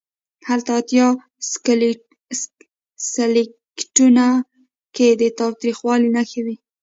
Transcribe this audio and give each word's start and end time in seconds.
هلته 0.47 0.71
اتیا 0.79 1.07
سلکیټونو 3.11 4.29
کې 4.95 5.07
د 5.21 5.23
تاوتریخوالي 5.39 6.09
نښې 6.15 6.41
وې. 6.45 6.55